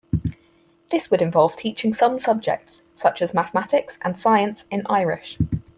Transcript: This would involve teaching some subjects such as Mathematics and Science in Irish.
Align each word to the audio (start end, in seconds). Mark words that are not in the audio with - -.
This 0.89 1.11
would 1.11 1.21
involve 1.21 1.55
teaching 1.55 1.93
some 1.93 2.17
subjects 2.19 2.81
such 2.95 3.21
as 3.21 3.35
Mathematics 3.35 3.99
and 4.01 4.17
Science 4.17 4.65
in 4.71 4.81
Irish. 4.89 5.37